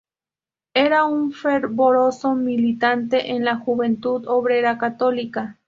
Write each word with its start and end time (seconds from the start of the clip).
Era 0.73 1.03
un 1.05 1.31
fervoroso 1.31 2.33
militante 2.33 3.33
en 3.33 3.45
la 3.45 3.57
Juventud 3.57 4.25
Obrera 4.25 4.79
Católica. 4.79 5.59